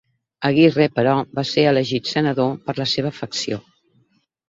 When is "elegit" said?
1.73-2.11